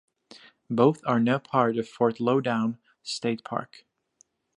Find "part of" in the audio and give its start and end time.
1.37-1.87